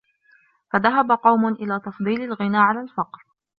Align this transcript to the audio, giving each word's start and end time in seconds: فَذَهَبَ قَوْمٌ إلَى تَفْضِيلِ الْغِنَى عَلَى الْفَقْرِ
فَذَهَبَ 0.73 1.11
قَوْمٌ 1.11 1.47
إلَى 1.47 1.79
تَفْضِيلِ 1.79 2.21
الْغِنَى 2.21 2.57
عَلَى 2.57 2.81
الْفَقْرِ 2.81 3.25